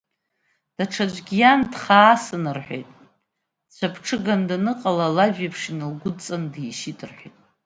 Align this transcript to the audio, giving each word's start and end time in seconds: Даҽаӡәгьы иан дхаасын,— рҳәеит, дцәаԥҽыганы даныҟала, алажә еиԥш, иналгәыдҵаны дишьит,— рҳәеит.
Даҽаӡәгьы 0.75 1.35
иан 1.39 1.61
дхаасын,— 1.71 2.43
рҳәеит, 2.57 2.89
дцәаԥҽыганы 3.69 4.45
даныҟала, 4.49 5.05
алажә 5.07 5.39
еиԥш, 5.43 5.61
иналгәыдҵаны 5.71 6.47
дишьит,— 6.53 6.99
рҳәеит. 7.09 7.35